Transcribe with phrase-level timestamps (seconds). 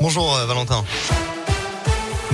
[0.00, 0.84] Bonjour euh, Valentin.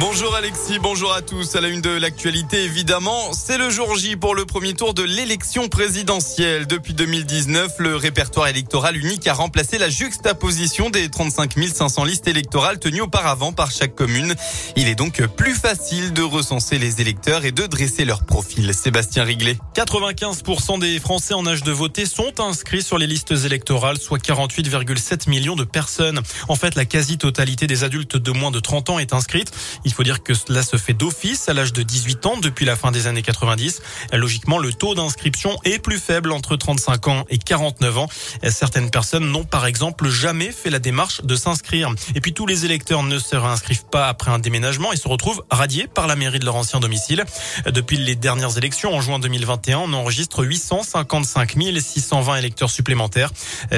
[0.06, 1.56] Bonjour Alexis, bonjour à tous.
[1.56, 5.02] À la une de l'actualité, évidemment, c'est le jour J pour le premier tour de
[5.02, 6.66] l'élection présidentielle.
[6.66, 12.78] Depuis 2019, le répertoire électoral unique a remplacé la juxtaposition des 35 500 listes électorales
[12.78, 14.34] tenues auparavant par chaque commune.
[14.76, 18.74] Il est donc plus facile de recenser les électeurs et de dresser leur profil.
[18.74, 19.56] Sébastien Riglet.
[19.74, 25.30] 95% des Français en âge de voter sont inscrits sur les listes électorales, soit 48,7
[25.30, 26.20] millions de personnes.
[26.48, 29.50] En fait, la quasi-totalité des adultes de moins de 30 ans est inscrite.
[29.94, 32.90] Faut dire que cela se fait d'office à l'âge de 18 ans depuis la fin
[32.90, 33.80] des années 90.
[34.12, 38.08] Logiquement, le taux d'inscription est plus faible entre 35 ans et 49 ans.
[38.48, 41.94] Certaines personnes n'ont par exemple jamais fait la démarche de s'inscrire.
[42.14, 45.44] Et puis tous les électeurs ne se réinscrivent pas après un déménagement et se retrouvent
[45.50, 47.24] radiés par la mairie de leur ancien domicile.
[47.66, 53.30] Depuis les dernières élections en juin 2021, on enregistre 855 620 électeurs supplémentaires.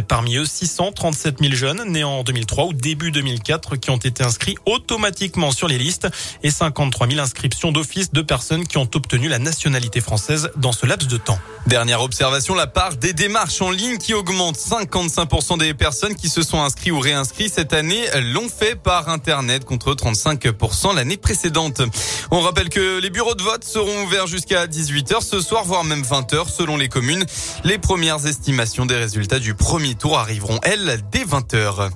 [0.09, 4.57] Parmi eux, 637 000 jeunes nés en 2003 ou début 2004 qui ont été inscrits
[4.67, 5.96] automatiquement sur les listes
[6.43, 10.87] et 53 000 inscriptions d'office de personnes qui ont obtenu la nationalité française dans ce
[10.87, 11.39] laps de temps.
[11.67, 14.57] Dernière observation, la part des démarches en ligne qui augmente.
[14.57, 19.65] 55% des personnes qui se sont inscrits ou réinscrits cette année l'ont fait par Internet
[19.65, 21.83] contre 35% l'année précédente.
[22.31, 26.03] On rappelle que les bureaux de vote seront ouverts jusqu'à 18h ce soir, voire même
[26.03, 27.25] 20h selon les communes.
[27.65, 31.91] Les premières estimations des résultats du premier tour arriveront, elles, dès 20h.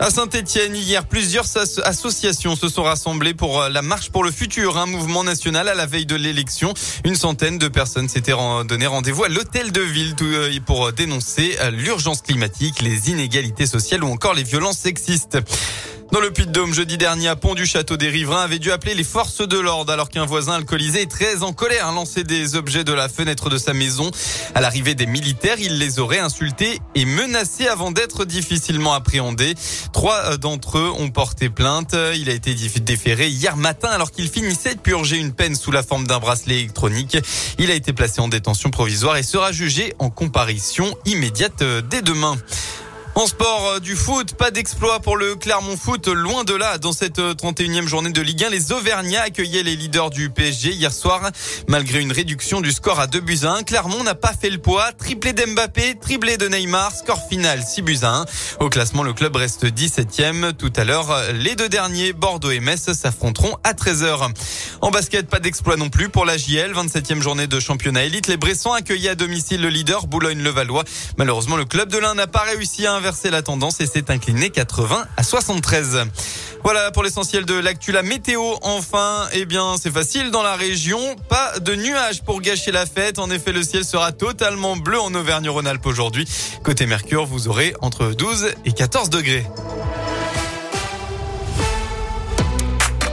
[0.00, 1.46] À Saint-Etienne, hier, plusieurs
[1.84, 5.74] associations se sont rassemblées pour euh, la marche pour le futur, un mouvement national à
[5.74, 6.74] la veille de l'élection.
[7.04, 8.34] Une centaine de personnes s'étaient
[8.66, 14.02] donné rendez-vous à l'hôtel de ville euh, pour dénoncer euh, l'urgence climatique, les inégalités sociales
[14.02, 15.38] ou encore les violences sexistes.
[16.12, 19.04] Dans le Puy-de-Dôme, jeudi dernier, à Pont du Château des Riverains avait dû appeler les
[19.04, 22.92] forces de l'ordre alors qu'un voisin alcoolisé est très en colère, lancé des objets de
[22.92, 24.10] la fenêtre de sa maison.
[24.54, 29.54] À l'arrivée des militaires, il les aurait insultés et menacés avant d'être difficilement appréhendés.
[29.92, 31.96] Trois d'entre eux ont porté plainte.
[32.16, 35.82] Il a été déféré hier matin alors qu'il finissait de purger une peine sous la
[35.82, 37.16] forme d'un bracelet électronique.
[37.58, 42.36] Il a été placé en détention provisoire et sera jugé en comparution immédiate dès demain.
[43.16, 46.78] En sport euh, du foot, pas d'exploit pour le Clermont Foot, loin de là.
[46.78, 50.72] Dans cette 31e euh, journée de Ligue 1, les Auvergnats accueillaient les leaders du PSG
[50.72, 51.30] hier soir.
[51.68, 54.58] Malgré une réduction du score à 2 buts à 1, Clermont n'a pas fait le
[54.58, 54.90] poids.
[54.90, 58.24] Triplé d'Mbappé, triplé de Neymar, score final 6 buts à 1.
[58.58, 60.52] Au classement, le club reste 17e.
[60.52, 64.32] Tout à l'heure, les deux derniers, Bordeaux et Metz, s'affronteront à 13h.
[64.80, 66.72] En basket, pas d'exploit non plus pour la JL.
[66.72, 68.26] 27e journée de championnat élite.
[68.26, 70.82] Les Bressons accueillaient à domicile le leader Boulogne-Levallois.
[71.16, 75.06] Malheureusement, le club de l'Ain n'a pas réussi à la tendance et s'est incliné 80
[75.16, 76.06] à 73.
[76.62, 77.92] Voilà pour l'essentiel de l'actu.
[77.92, 80.98] La météo, enfin, eh bien, c'est facile dans la région.
[81.28, 83.18] Pas de nuages pour gâcher la fête.
[83.18, 86.26] En effet, le ciel sera totalement bleu en Auvergne-Rhône-Alpes aujourd'hui.
[86.62, 89.44] Côté Mercure, vous aurez entre 12 et 14 degrés.